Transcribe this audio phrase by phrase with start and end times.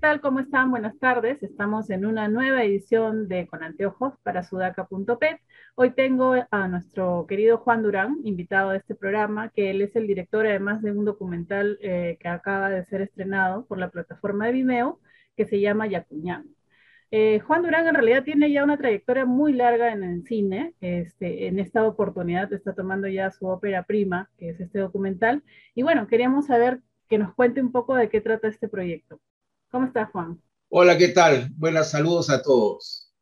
[0.00, 0.20] tal?
[0.20, 0.70] ¿Cómo están?
[0.70, 1.42] Buenas tardes.
[1.42, 5.40] Estamos en una nueva edición de Con Anteojos para sudaca.pet.
[5.74, 10.06] Hoy tengo a nuestro querido Juan Durán, invitado a este programa, que él es el
[10.06, 14.52] director además de un documental eh, que acaba de ser estrenado por la plataforma de
[14.52, 15.00] Vimeo,
[15.36, 16.46] que se llama Yacuñán.
[17.10, 20.74] Eh, Juan Durán en realidad tiene ya una trayectoria muy larga en el cine.
[20.80, 25.42] Este, en esta oportunidad está tomando ya su ópera prima, que es este documental.
[25.74, 29.20] Y bueno, queríamos saber que nos cuente un poco de qué trata este proyecto.
[29.70, 30.40] ¿Cómo estás, Juan?
[30.70, 31.50] Hola, ¿qué tal?
[31.54, 33.12] Buenas saludos a todos.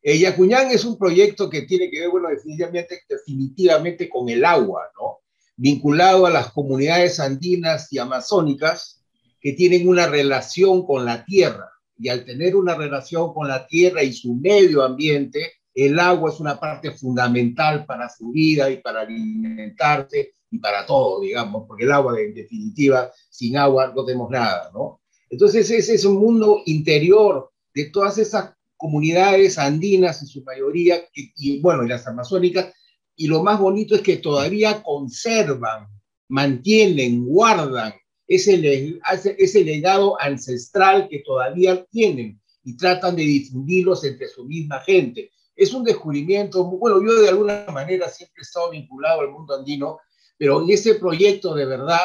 [0.00, 4.84] Eh, Yacuñán es un proyecto que tiene que ver, bueno, definitivamente, definitivamente con el agua,
[4.94, 5.18] ¿no?
[5.56, 9.04] Vinculado a las comunidades andinas y amazónicas
[9.40, 11.68] que tienen una relación con la tierra.
[11.98, 16.38] Y al tener una relación con la tierra y su medio ambiente, el agua es
[16.38, 21.90] una parte fundamental para su vida y para alimentarse y para todo, digamos, porque el
[21.90, 25.00] agua, en definitiva, sin agua no tenemos nada, ¿no?
[25.30, 31.60] Entonces ese es un mundo interior de todas esas comunidades andinas en su mayoría, y
[31.60, 32.72] bueno, y las amazónicas,
[33.16, 35.88] y lo más bonito es que todavía conservan,
[36.28, 37.94] mantienen, guardan
[38.28, 38.98] ese,
[39.38, 45.30] ese legado ancestral que todavía tienen y tratan de difundirlos entre su misma gente.
[45.54, 49.98] Es un descubrimiento, bueno, yo de alguna manera siempre he estado vinculado al mundo andino
[50.38, 52.00] pero en ese proyecto de verdad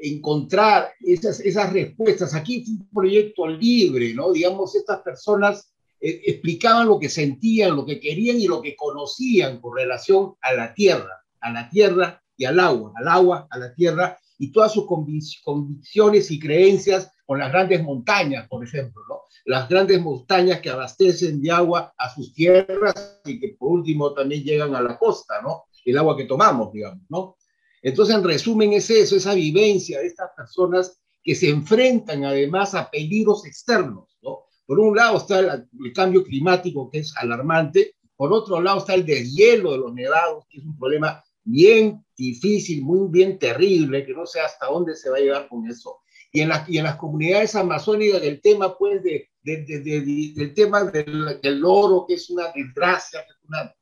[0.00, 2.34] encontrar esas, esas respuestas.
[2.34, 4.32] Aquí fue un proyecto libre, ¿no?
[4.32, 9.60] Digamos, estas personas eh, explicaban lo que sentían, lo que querían y lo que conocían
[9.60, 13.74] con relación a la tierra, a la tierra y al agua, al agua, a la
[13.74, 19.20] tierra y todas sus convicciones y creencias con las grandes montañas, por ejemplo, ¿no?
[19.44, 24.42] Las grandes montañas que abastecen de agua a sus tierras y que por último también
[24.42, 25.64] llegan a la costa, ¿no?
[25.84, 27.36] El agua que tomamos, digamos, ¿no?
[27.82, 32.90] Entonces, en resumen, es eso, esa vivencia de estas personas que se enfrentan además a
[32.90, 34.16] peligros externos.
[34.22, 34.44] ¿no?
[34.66, 39.06] Por un lado está el, cambio climático, que es alarmante, por otro lado está el
[39.06, 44.26] deshielo de los nevados, que es un problema bien difícil, muy bien terrible, que no
[44.26, 46.00] sé hasta dónde se va a llegar con eso.
[46.32, 51.64] Y en, y en las comunidades amazónicas el tema, pues, de, del tema del, del,
[51.64, 53.74] oro, que es una desgracia, una,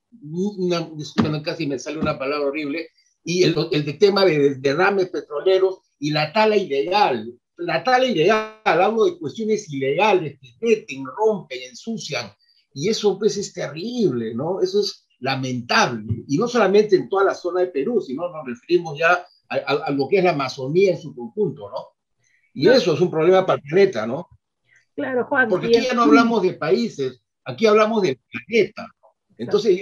[1.16, 2.88] una, casi me sale una palabra horrible,
[3.28, 7.30] y el, el tema de derrames petroleros y la tala ilegal.
[7.58, 12.32] La tala ilegal, hablo de cuestiones ilegales que meten, rompen, ensucian,
[12.72, 14.62] y eso pues es terrible, ¿no?
[14.62, 18.98] Eso es lamentable, y no solamente en toda la zona de Perú, sino nos referimos
[18.98, 21.98] ya a, a, lo que es la Amazonía en su conjunto, ¿no?
[22.54, 24.26] Y eso es un problema para el planeta, ¿no?
[24.94, 25.50] Claro, Juan.
[25.50, 28.88] Porque aquí ya no hablamos de países, aquí hablamos del planeta.
[29.38, 29.80] Entonces,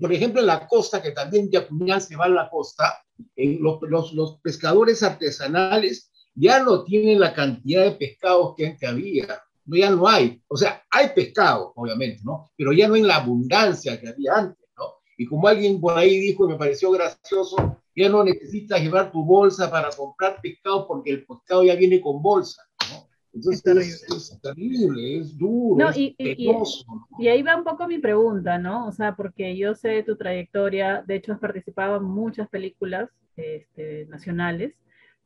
[0.00, 3.04] por ejemplo, en la costa, que también Yacuñán se va a la costa,
[3.36, 9.40] los, los, pescadores artesanales ya no tienen la cantidad de pescados que antes había.
[9.66, 10.42] Ya no hay.
[10.48, 12.50] O sea, hay pescado, obviamente, ¿no?
[12.56, 14.84] Pero ya no en la abundancia que había antes, ¿no?
[15.16, 19.24] Y como alguien por ahí dijo y me pareció gracioso, ya no necesitas llevar tu
[19.24, 22.62] bolsa para comprar pescado porque el pescado ya viene con bolsa.
[23.36, 25.18] Entonces es terrible.
[25.18, 28.86] Es, duro, y, y, ahí va un poco mi pregunta, ¿no?
[28.86, 34.06] O sea, porque yo sé tu trayectoria, de hecho has participado en muchas películas este,
[34.06, 34.74] nacionales,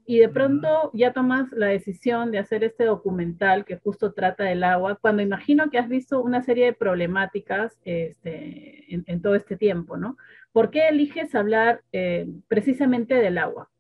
[0.07, 4.65] y de pronto ya tomas la decisión de hacer este documental que justo trata del
[4.65, 9.97] agua, cuando imagino que has visto una serie de problemáticas este, en, todo este tiempo,
[9.97, 10.17] ¿no?
[10.51, 13.71] ¿Por qué eliges hablar eh, precisamente del agua?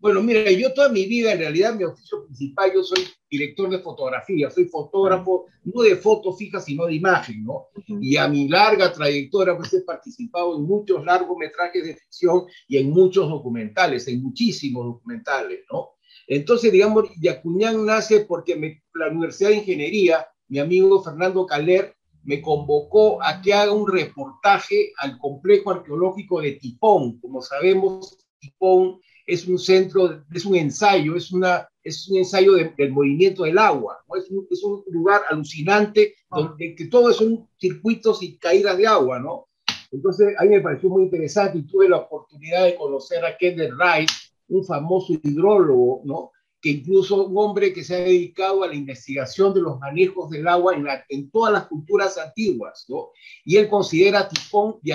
[0.00, 3.80] Bueno, mira, yo toda mi vida, en realidad, mi oficio principal, yo soy director de
[3.80, 7.66] fotografía, soy fotógrafo, no de foto fija, sino de imagen, ¿no?
[8.00, 12.90] Y a mi larga trayectoria, pues he participado en muchos largometrajes de ficción y en
[12.90, 15.90] muchos documentales, en muchísimos documentales, ¿no?
[16.28, 23.20] Entonces, digamos, Yacuñán nace porque la Universidad de Ingeniería, mi amigo Fernando Caler, me convocó
[23.22, 27.18] a que haga un reportaje al complejo arqueológico de Tipón.
[27.20, 32.90] Como sabemos, Tipón es un centro, es un ensayo, es, una, es un ensayo del
[32.90, 34.16] movimiento del agua, ¿no?
[34.16, 39.18] es, un, es, un, lugar alucinante donde que todo son circuitos y caídas de agua,
[39.18, 39.48] ¿no?
[39.90, 43.72] Entonces, a mí me pareció muy interesante y tuve la oportunidad de conocer a Kenneth
[43.72, 44.14] Rice,
[44.48, 46.32] un famoso hidrólogo, ¿no?
[46.60, 50.48] Que incluso un hombre que se ha dedicado a la investigación de los manejos del
[50.48, 53.10] agua en, en todas las culturas antiguas, ¿no?
[53.44, 54.92] Y él considera a Tifón y,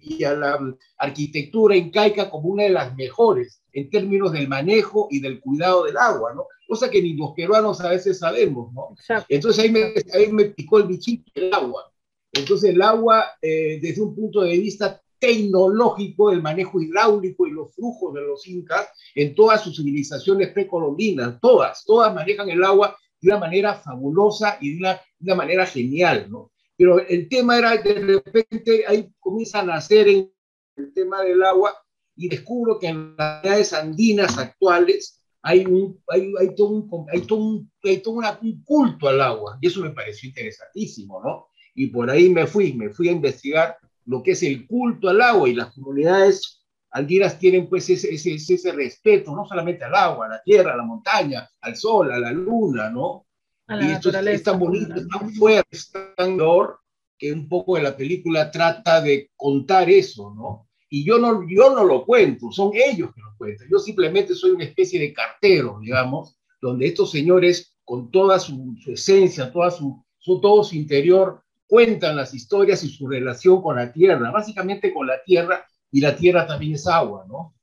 [0.00, 5.20] y, a la arquitectura incaica como una de las mejores en términos del manejo y
[5.20, 6.46] del cuidado del agua, ¿no?
[6.66, 8.94] Cosa que ni los peruanos a veces sabemos, ¿no?
[9.28, 11.92] Entonces ahí me, ahí me picó el bichito del agua.
[12.32, 17.74] Entonces el agua, eh, desde un punto de vista tecnológico del manejo hidráulico y los
[17.74, 23.28] flujos de los incas en todas sus civilizaciones precolombinas, todas, todas manejan el agua de
[23.28, 26.50] una manera fabulosa y de una, de una manera genial, ¿no?
[26.76, 30.32] Pero el tema era de repente ahí comienza a nacer en
[30.76, 31.74] el tema del agua
[32.16, 37.20] y descubro que en las ciudades andinas actuales hay, un, hay, hay todo, un, hay
[37.22, 41.48] todo, un, hay todo una, un culto al agua y eso me pareció interesantísimo, ¿no?
[41.74, 43.76] Y por ahí me fui, me fui a investigar
[44.10, 48.34] lo que es el culto al agua y las comunidades andinas tienen pues ese, ese,
[48.34, 52.18] ese respeto, no solamente al agua, a la tierra, a la montaña, al sol, a
[52.18, 53.26] la luna, ¿no?
[53.68, 56.80] y esto es, tan bonito, es tan fuerte, es tan dolor,
[57.16, 60.66] que un poco de la película trata de contar eso, ¿no?
[60.88, 63.68] Y yo no, yo no lo cuento, son ellos que lo cuentan.
[63.70, 69.52] Yo simplemente soy una especie de cartero, digamos, donde estos señores, con toda su, esencia,
[69.52, 74.32] toda su, su, todo su interior, cuentan las historias y su relación con la tierra,
[74.32, 77.54] básicamente con la tierra, y la tierra también es agua, ¿no?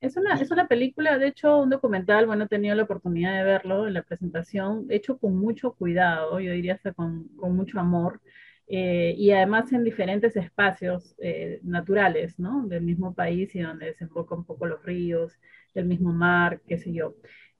[0.00, 3.44] Es una, es una película, de hecho, un documental, bueno, he tenido la oportunidad de
[3.44, 8.20] verlo en la presentación, hecho con mucho cuidado, yo diría hasta con, con mucho amor,
[8.68, 12.66] eh, y además en diferentes espacios eh, naturales, ¿no?
[12.66, 15.38] Del mismo país y donde desembocan un poco los ríos,
[15.74, 17.16] del mismo mar, qué sé yo.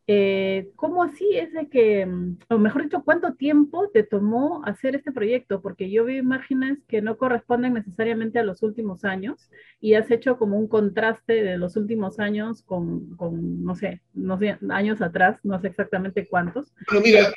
[0.09, 4.95] Eh, ¿Cómo así es de que, mm, o mejor dicho, cuánto tiempo te tomó hacer
[4.95, 5.61] este proyecto?
[5.61, 9.51] Porque yo vi imágenes que no corresponden necesariamente a los últimos años
[9.81, 14.39] y has hecho como un contraste de los últimos años con, con no, sé, no
[14.39, 16.73] sé, años atrás, no sé exactamente cuántos.
[16.89, 17.33] Pero mira,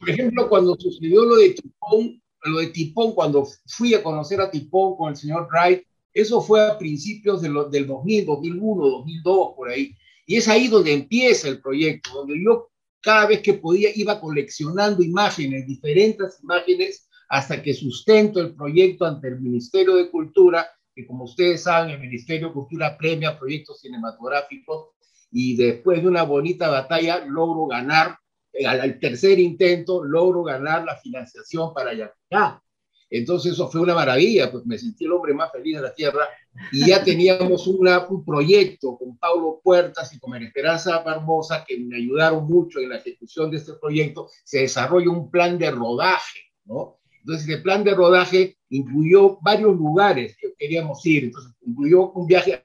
[0.00, 4.50] por ejemplo, cuando sucedió lo de Tipón, lo de Tipón, cuando fui a conocer a
[4.50, 9.52] Tipón con el señor Wright, eso fue a principios de lo, del 2000, 2001, 2002,
[9.54, 9.94] por ahí
[10.28, 12.68] y es ahí donde empieza el proyecto, donde yo
[13.00, 19.28] cada vez que podía iba coleccionando imágenes, diferentes imágenes, hasta que sustento el proyecto ante
[19.28, 24.88] el Ministerio de Cultura, que como ustedes saben, el Ministerio de Cultura premia proyectos cinematográficos
[25.32, 28.18] y después de una bonita batalla logro ganar,
[28.52, 32.62] eh, al, tercer intento, logro ganar la financiación para Yacá.
[33.10, 36.28] Entonces eso fue una maravilla, pues me sentí el hombre más feliz de la tierra
[36.72, 41.78] y ya teníamos una, un proyecto con Pablo Puertas y con María Esperanza Barbosa que
[41.78, 44.28] me ayudaron mucho en la ejecución de este proyecto.
[44.44, 46.98] Se desarrolla un plan de rodaje, ¿no?
[47.20, 51.24] Entonces el plan de rodaje incluyó varios lugares que queríamos ir.
[51.24, 52.64] Entonces incluyó un viaje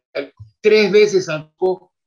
[0.61, 1.51] tres veces a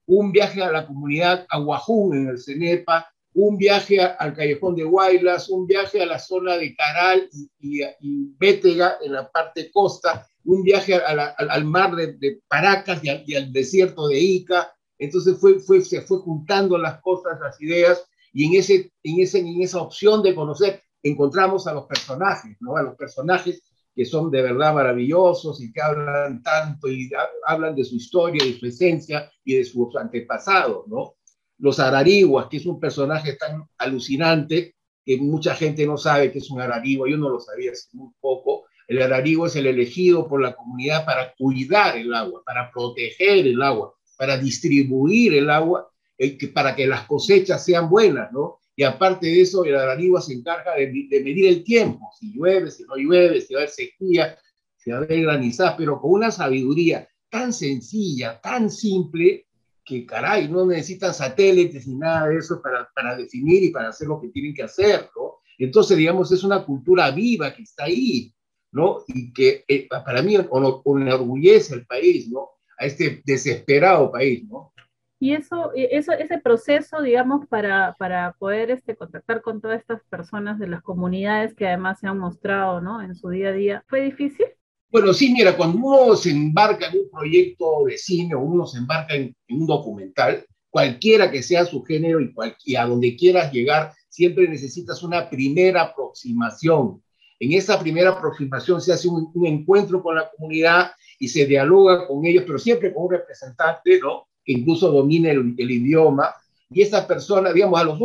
[0.07, 5.51] un viaje a la comunidad Aguajún en el Cenepa, un viaje al callejón de Guaylas,
[5.51, 7.29] un viaje a la zona de Caral
[7.61, 13.53] y, y, Bétega en la parte costa, un viaje al mar de, Paracas y al,
[13.53, 14.75] desierto de Ica.
[14.99, 18.03] Entonces fue, se fue juntando las cosas, las ideas,
[18.33, 22.77] y en, ese, en, ese, en esa opción de conocer encontramos a los personajes, ¿no?
[22.77, 23.63] a los personajes
[23.95, 27.11] que son de verdad maravillosos y que hablan tanto y
[27.47, 31.16] hablan de su historia, de su esencia y de sus antepasados, ¿no?
[31.59, 34.75] Los Arariguas, que es un personaje tan alucinante
[35.05, 38.11] que mucha gente no sabe que es un Ararigua, yo no lo sabía hace muy
[38.21, 38.65] poco.
[38.89, 43.63] El Ararigua es el elegido por la comunidad para cuidar el agua, para proteger el
[43.63, 45.89] agua, para distribuir el agua,
[46.19, 48.59] eh, para que las cosechas sean buenas, ¿no?
[48.75, 50.87] Y aparte de eso, el Ararigua se encarga de,
[51.25, 54.39] medir el tiempo, si llueve, si no llueve, si va a haber sequía,
[54.77, 59.46] si va a haber granizadas, pero con una sabiduría tan sencilla, tan simple,
[59.87, 64.09] que caray, no necesitan satélites ni nada de eso para, para definir y para hacer
[64.09, 65.37] lo que tienen que hacer, ¿no?
[65.59, 68.35] Entonces, digamos, es una cultura viva que está ahí,
[68.73, 69.05] ¿no?
[69.07, 72.51] Y que eh, para mí enorgullece al país, ¿no?
[72.79, 74.73] A este desesperado país, ¿no?
[75.19, 80.59] Y eso, eso, ese proceso, digamos, para, para poder este, contactar con todas estas personas
[80.59, 83.01] de las comunidades que además se han mostrado, ¿no?
[83.01, 84.47] En su día a día, ¿fue difícil?
[84.91, 88.79] Bueno, sí, mira, cuando uno se embarca en un proyecto de cine o uno se
[88.79, 92.33] embarca en, un documental, cualquiera que sea su género y,
[92.65, 97.03] y, a donde quieras llegar, siempre necesitas una primera aproximación.
[97.39, 102.25] En esa primera aproximación se hace un, encuentro con la comunidad y se dialoga con
[102.25, 104.29] ellos, pero siempre con un representante, ¿no?
[104.45, 106.35] Que incluso domine el, idioma.
[106.71, 108.01] Y esa persona, digamos, a los,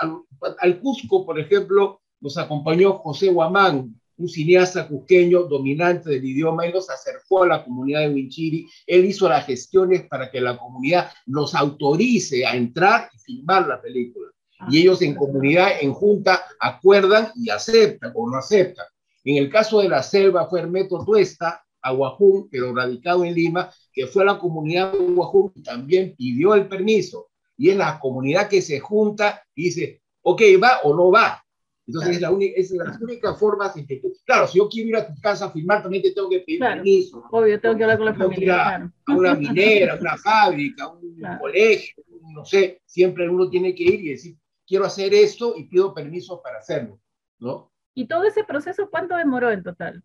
[0.00, 6.66] a al Cusco, por ejemplo, nos acompañó José Guamán, un cineasta cusqueño dominante del idioma,
[6.66, 10.56] él nos acercó a la comunidad de Winchiri, él hizo las gestiones para que la
[10.56, 14.30] comunidad nos autorice a entrar y filmar la película.
[14.70, 18.86] y ah, ellos en comunidad, en junta, acuerdan y aceptan o no aceptan.
[19.24, 24.06] En el caso de la selva fue Hermeto Tuesta, Aguajún, pero radicado en Lima, que
[24.06, 27.28] fue la comunidad de Aguajún y también pidió el permiso.
[27.56, 31.44] Y es la comunidad que se junta y dice, ok, va o no va.
[31.88, 34.90] Entonces es, la única, es las únicas formas en que tú, claro, si yo quiero
[34.90, 37.24] ir a tu casa a filmar, también te tengo que pedir permiso.
[37.30, 38.76] Obvio, tengo que hablar con la familia.
[38.76, 42.04] A, una minera, a una fábrica, un colegio,
[42.34, 46.42] no sé, siempre uno tiene que ir y decir, quiero hacer esto y pido permiso
[46.42, 47.00] para hacerlo,
[47.38, 47.72] ¿no?
[47.94, 50.04] ¿Y todo ese proceso cuánto demoró en total?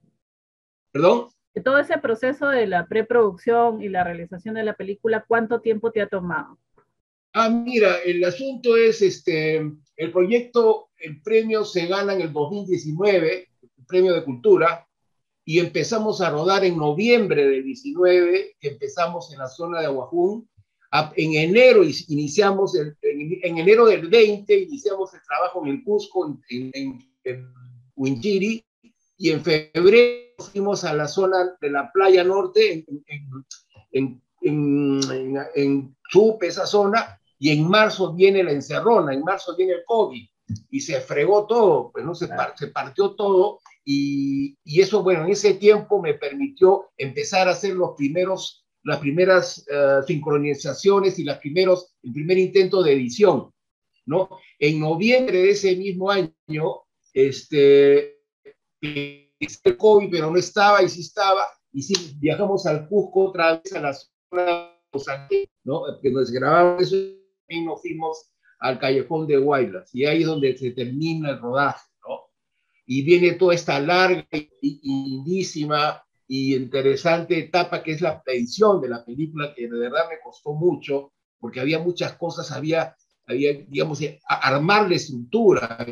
[0.94, 1.28] ¿Perdón?
[1.66, 6.02] Todo ese proceso de la preproducción y la realización de la película, ¿cuánto tiempo te
[6.02, 6.58] ha tomado?
[7.34, 9.58] Ah, mira, el asunto es, este,
[9.98, 14.88] el proyecto, el premio se gana en el 2019, el premio de cultura,
[15.46, 20.50] y empezamos a rodar en noviembre del 19, empezamos en la zona de Aguajún,
[21.16, 22.96] en enero iniciamos, en,
[23.58, 27.54] enero del 20 iniciamos el trabajo en el Cusco, en, en, en
[29.18, 32.86] y en febrero fuimos a la zona de la playa norte,
[33.92, 35.02] en, en,
[35.56, 40.26] en, Chup, esa zona, y en marzo viene la encerrona, en marzo viene el COVID,
[40.70, 45.32] y se fregó todo, pues no se, se partió todo, y, y, eso, bueno, en
[45.32, 51.40] ese tiempo me permitió empezar a hacer los primeros, las primeras eh, sincronizaciones y las
[51.40, 53.52] primeros, el primer intento de edición,
[54.06, 54.30] ¿no?
[54.60, 56.84] En noviembre de ese mismo año,
[57.14, 58.20] este,
[58.82, 63.74] el COVID, pero no estaba y sí estaba, y sí viajamos al Cusco otra vez
[63.74, 65.84] a la zona de Los Ángeles, ¿no?
[66.02, 66.96] Que nos grabamos eso
[67.50, 68.33] y nos fuimos
[68.64, 72.30] al callejón de Guaylas, y ahí es donde se termina el rodaje, ¿no?
[72.86, 78.88] Y viene toda esta larga y lindísima y interesante etapa que es la edición de
[78.88, 82.96] la película, que de verdad me costó mucho, porque había muchas cosas, había,
[83.28, 85.86] había digamos, armar la estructura,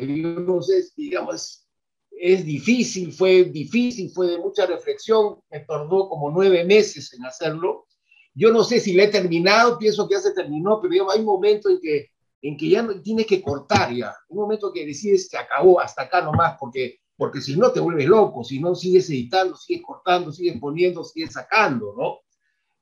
[0.62, 1.68] sé, digamos,
[2.10, 7.86] es difícil, fue difícil, fue de mucha reflexión, me tardó como nueve meses en hacerlo.
[8.34, 11.26] Yo no sé si le he terminado, pienso que ya se terminó, pero hay un
[11.26, 12.11] momento en que,
[12.42, 16.02] en que ya no, tienes que cortar ya, un momento que decides se acabó, hasta
[16.02, 20.32] acá nomás, porque, porque si no te vuelves loco, si no sigues editando, sigues cortando,
[20.32, 22.18] sigues poniendo, sigues sacando, ¿no?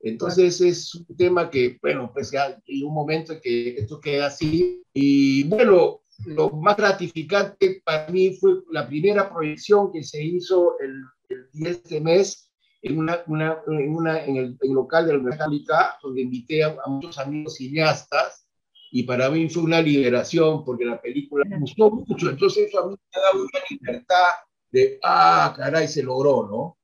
[0.02, 4.28] Entonces es un tema que, bueno, pues ya hay un momento en que esto queda
[4.28, 4.82] así.
[4.94, 11.02] Y bueno, lo más gratificante para mí fue la primera proyección que se hizo el,
[11.28, 12.50] el 10 de mes
[12.82, 17.18] en, una, una, en, una, en, el, local de la Universidad donde invité a, muchos
[17.18, 18.46] amigos cineastas
[18.90, 22.88] y para mí fue una liberación porque la película me gustó mucho, entonces eso a
[22.88, 24.26] mí me ha dado una libertad
[24.70, 26.78] de, ah, caray, se logró, ¿no?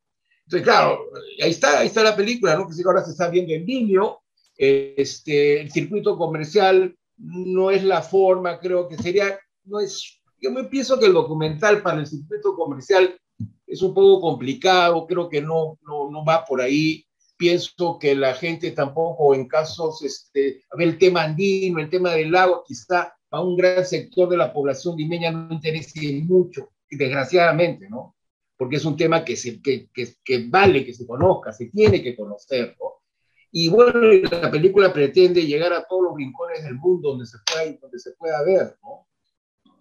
[0.45, 1.01] Entonces, claro,
[1.43, 2.69] ahí está, ahí está la película, ¿no?
[2.69, 4.23] Que ahora se está viendo en Vimeo,
[4.57, 10.65] este, el circuito comercial no es la forma, creo que sería, no es, yo me
[10.65, 13.19] pienso que el documental para el circuito comercial
[13.67, 17.06] es un poco complicado, creo que no, no, no va por ahí.
[17.37, 22.65] Pienso que la gente tampoco, en casos, este, el tema andino, el tema del lago,
[22.67, 28.17] quizá a un gran sector de la población limeña no interese mucho, desgraciadamente, ¿no?
[28.57, 32.03] Porque es un tema que, se, que, que, que vale que se conozca, se tiene
[32.03, 33.03] que conocer, ¿no?
[33.51, 34.01] Y bueno,
[34.31, 38.13] la película pretende llegar a todos los rincones del mundo donde se pueda, donde se
[38.13, 39.07] pueda ver, ¿no?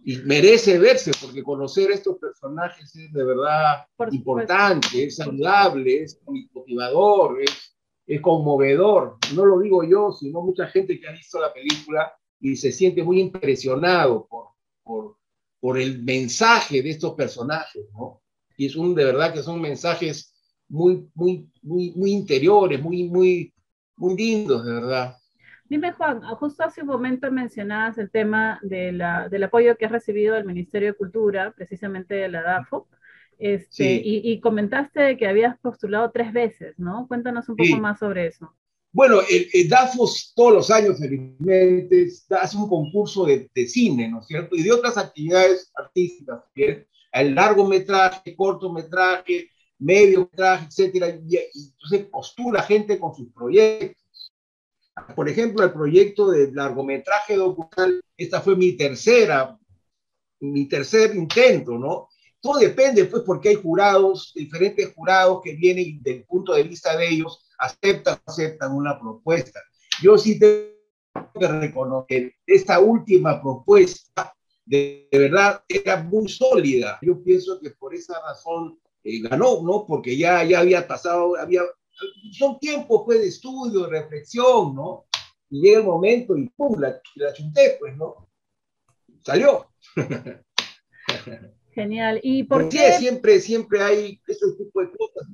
[0.08, 6.22] Y merece verse, porque conocer estos personajes es de verdad importante, es saludable, es
[6.54, 9.18] motivador, es, es conmovedor.
[9.34, 13.02] No lo digo yo, sino mucha gente que ha visto la película y se siente
[13.02, 14.50] muy impresionado por,
[14.84, 15.18] por,
[15.60, 18.22] por el mensaje de estos personajes, ¿no?
[18.58, 20.36] Y es un, de verdad que son mensajes
[20.68, 23.52] muy, muy, muy, muy interiores, muy, muy,
[23.98, 25.18] muy lindos, de verdad.
[25.68, 29.92] Dime, Juan, justo hace un momento mencionabas el tema de la, del apoyo que has
[29.92, 32.88] recibido del Ministerio de Cultura, precisamente de la DAFO,
[33.38, 37.06] este, y, comentaste que habías postulado tres veces, ¿no?
[37.08, 38.54] Cuéntanos un poco más sobre eso.
[38.94, 42.08] Bueno, el, DAFO todos los años, felizmente,
[42.40, 44.56] hace un concurso de, de, cine, ¿no es cierto?
[44.56, 46.88] Y de otras actividades artísticas, ¿bien?
[47.12, 54.05] El largometraje, cortometraje, medio traje, etcétera, y, entonces postula gente con sus proyectos.
[55.16, 59.58] Por ejemplo, el proyecto de largometraje documental, esta fue mi tercera,
[60.40, 62.08] mi tercer intento, ¿no?
[62.40, 67.10] Todo depende, pues, porque hay jurados, diferentes jurados que vienen del punto de vista de
[67.10, 69.60] ellos, aceptan aceptan una propuesta.
[70.02, 74.34] Yo sí tengo que reconocer esta última propuesta,
[74.66, 77.00] de, de verdad, era muy sólida.
[77.02, 79.86] Yo pienso que por esa razón eh, ganó, ¿no?
[79.88, 81.62] Porque ya, ya había pasado, había,
[82.32, 85.06] son tiempos pues, de estudio, de reflexión, ¿no?
[85.50, 86.80] Y llega el momento y ¡pum!
[86.80, 88.28] La, la chunté, pues, ¿no?
[89.24, 89.72] Salió.
[91.74, 92.20] Genial.
[92.24, 92.94] ¿Y por qué?
[92.94, 95.28] Siempre, siempre hay ese tipo de cosas,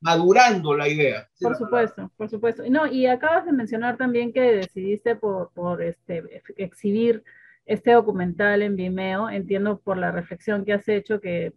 [0.00, 1.28] madurando la idea.
[1.40, 2.62] Por supuesto, por supuesto.
[2.68, 7.24] No, y acabas de mencionar también que decidiste por, por este, exhibir
[7.64, 11.52] este documental en Vimeo, entiendo por la reflexión que has hecho que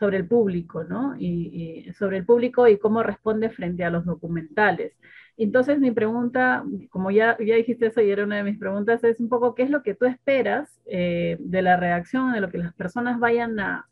[0.00, 1.14] sobre el público, ¿no?
[1.18, 4.94] Y, y, sobre el público y cómo responde frente a los documentales.
[5.36, 9.20] Entonces mi pregunta, como ya, ya dijiste eso y era una de mis preguntas, es
[9.20, 12.58] un poco qué es lo que tú esperas eh, de la reacción, de lo que
[12.58, 13.88] las personas vayan a,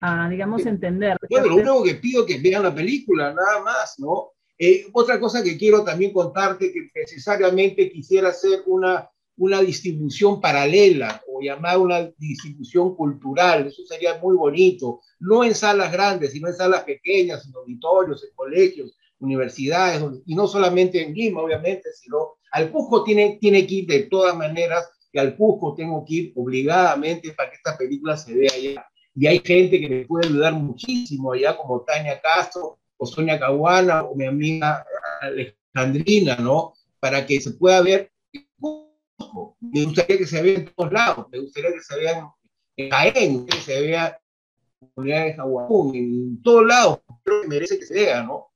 [0.00, 1.18] a digamos, entender.
[1.28, 4.30] Bueno, lo único que pido es que vean la película, nada más, ¿no?
[4.58, 9.08] Eh, otra cosa que quiero también contarte, que necesariamente quisiera hacer una,
[9.40, 15.90] una distribución paralela o llamar una distribución cultural, eso sería muy bonito, no en salas
[15.90, 21.40] grandes, sino en salas pequeñas, en auditorios, en colegios, universidades, y no solamente en Lima,
[21.40, 26.04] obviamente, sino al Cusco tiene, tiene que ir de todas maneras, y al Cusco tengo
[26.04, 28.86] que ir obligadamente para que esta película se vea allá.
[29.14, 34.02] Y hay gente que me puede ayudar muchísimo allá, como Tania Castro, o Sonia Caguana,
[34.02, 34.84] o mi amiga
[35.22, 36.74] Alejandrina, ¿no?
[37.00, 38.12] Para que se pueda ver.
[39.72, 42.30] Me gustaría que se vea en todos lados, me gustaría que se vea
[42.76, 44.20] en Jaén, que se vea
[44.96, 48.50] en de en todos lados, creo que merece que se vea, ¿no?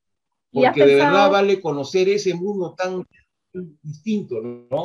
[0.51, 3.05] porque de verdad vale conocer ese mundo tan
[3.83, 4.83] distinto, ¿no?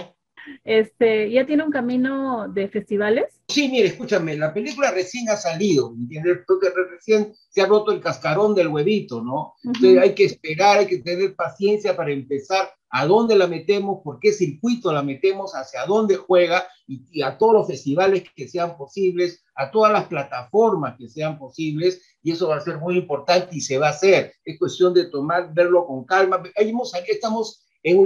[0.64, 3.39] Este, ¿Ya tiene un camino de festivales?
[3.50, 6.38] Sí, mire, escúchame, la película recién ha salido, ¿entiendes?
[6.47, 9.54] Porque recién se ha roto el cascarón del huevito, ¿no?
[9.64, 14.19] Entonces hay que esperar, hay que tener paciencia para empezar a dónde la metemos, por
[14.19, 19.45] qué circuito la metemos, hacia dónde juega y, a todos los festivales que sean posibles,
[19.54, 23.61] a todas las plataformas que sean posibles, y eso va a ser muy importante y
[23.61, 24.33] se va a hacer.
[24.45, 26.42] Es cuestión de tomar, verlo con calma.
[26.57, 26.73] Ahí
[27.09, 27.99] estamos en,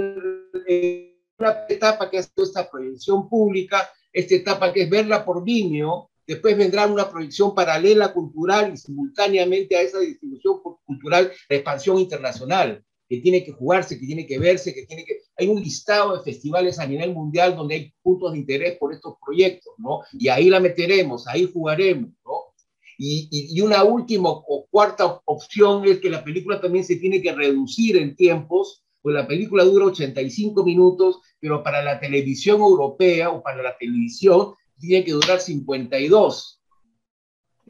[1.37, 6.57] una etapa que es esta proyección pública, esta etapa que es verla por Vimeo, después
[6.57, 13.17] vendrá una proyección paralela cultural y simultáneamente a esa distribución cultural la expansión internacional que
[13.17, 15.19] tiene que jugarse, que tiene que verse, que tiene que...
[15.37, 19.15] Hay un listado de festivales a nivel mundial donde hay puntos de interés por estos
[19.23, 19.99] proyectos, ¿no?
[20.13, 22.53] Y ahí la meteremos, ahí jugaremos, ¿no?
[22.97, 27.33] Y, y, una última o cuarta opción es que la película también se tiene que
[27.33, 33.43] reducir en tiempos, pues la película dura 85 minutos, pero para la televisión europea o
[33.43, 36.59] para la televisión tiene que durar 52.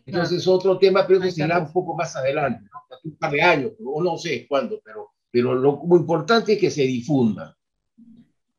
[0.06, 2.80] Entonces es otro tema, pero eso será un poco más adelante, ¿no?
[3.04, 6.72] un par de años, o no sé cuándo, pero pero lo muy importante es que
[6.72, 7.58] se difunda.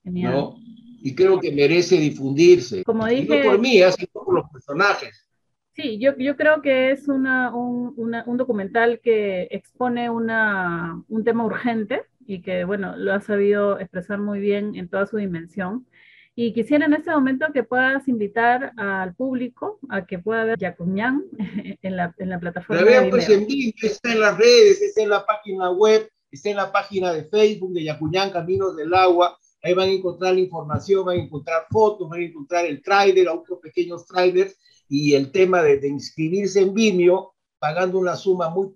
[0.05, 0.57] ¿no?
[1.01, 2.85] Y creo que merece difundirse.
[2.85, 5.27] Como dije, no por mí, sino por los personajes.
[5.73, 11.25] Sí, yo, yo creo que es una, un, una, un, documental que expone una, un
[11.25, 15.87] tema urgente y que, bueno, lo ha sabido expresar muy bien en toda su dimensión.
[16.35, 21.25] Y quisiera en este momento que puedas invitar al público a que pueda ver Yacuñán
[21.83, 22.83] en la, en la plataforma.
[22.83, 26.51] La vean pues en vivo, está en las redes, está en la página web, está
[26.51, 29.39] en la página de Facebook de Yacuñán Caminos del Agua.
[29.63, 33.29] Ahí van a encontrar la información, van a encontrar fotos, van a encontrar el trailer,
[33.29, 34.59] otros pequeños trailers
[34.89, 38.75] y el tema de, inscribirse en Vimeo pagando una suma muy,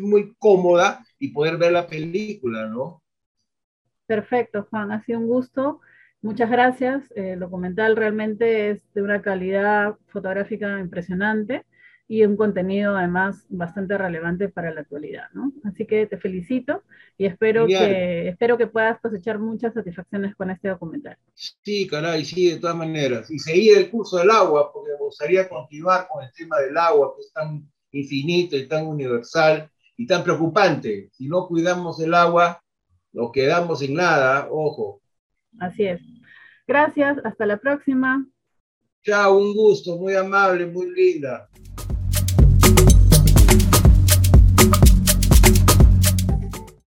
[0.00, 3.00] muy cómoda y poder ver la película, ¿no?
[4.06, 5.80] Perfecto, Juan, ha sido un gusto.
[6.20, 7.04] Muchas gracias.
[7.14, 11.64] El documental realmente es de una calidad fotográfica impresionante
[12.08, 15.52] y un contenido además bastante relevante para la actualidad, ¿no?
[15.62, 16.82] Así que te felicito
[17.16, 21.16] y espero que, espero que puedas cosechar muchas satisfacciones con este documental.
[21.34, 23.30] Sí, caray, sí, de todas maneras.
[23.30, 27.14] Y seguir el curso del agua, porque me gustaría continuar con el tema del agua,
[27.14, 31.10] que es tan infinito y tan universal y tan preocupante.
[31.12, 32.62] Si no cuidamos el agua,
[33.12, 35.00] nos quedamos sin nada, ojo.
[35.58, 36.00] Así es.
[36.66, 38.26] Gracias, hasta la próxima.
[39.02, 41.48] Chao, un gusto, muy amable, muy linda.